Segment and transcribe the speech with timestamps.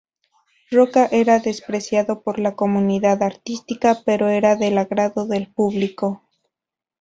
[0.71, 6.23] Roka era despreciado por la comunidad artística, pero era del agrado del público.